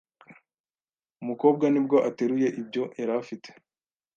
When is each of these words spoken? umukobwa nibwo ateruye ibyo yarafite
umukobwa 1.21 1.65
nibwo 1.69 1.97
ateruye 2.09 2.47
ibyo 2.61 2.83
yarafite 2.99 3.49